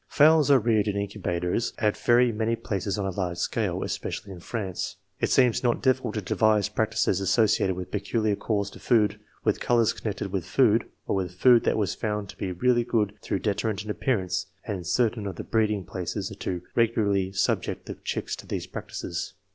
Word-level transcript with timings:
Fowls 0.07 0.49
are 0.49 0.57
reared 0.57 0.87
in 0.87 0.95
in 0.97 1.07
cubators 1.07 1.73
at 1.77 1.95
very 1.95 2.31
many 2.31 2.55
places 2.55 2.97
on 2.97 3.05
a 3.05 3.11
large 3.11 3.37
scale, 3.37 3.83
especially 3.83 4.31
in 4.33 4.39
France. 4.39 4.95
It 5.19 5.29
seemed 5.29 5.63
not 5.63 5.83
difficult 5.83 6.15
to 6.15 6.21
devise 6.23 6.69
practices 6.69 7.21
as 7.21 7.29
sociated 7.29 7.75
with 7.75 7.91
peculiar 7.91 8.35
calls 8.35 8.71
to 8.71 8.79
food, 8.79 9.19
with 9.43 9.59
colours 9.59 9.93
connected 9.93 10.31
with 10.31 10.43
food, 10.43 10.89
or 11.05 11.15
with 11.15 11.35
food 11.35 11.65
that 11.65 11.77
was 11.77 11.93
found 11.93 12.29
to 12.29 12.37
be 12.37 12.51
really 12.51 12.83
good 12.83 13.13
though 13.29 13.37
deterrent 13.37 13.83
in 13.83 13.91
appearance, 13.91 14.47
and 14.65 14.77
in 14.79 14.83
certain 14.83 15.27
of 15.27 15.35
the 15.35 15.43
breeding 15.43 15.85
places 15.85 16.35
to 16.39 16.63
regularly 16.73 17.31
subject 17.31 17.85
the 17.85 17.93
chicks 17.93 18.35
to 18.37 18.47
these 18.47 18.65
practices. 18.65 19.35